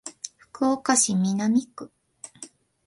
[0.39, 1.91] 福岡市南区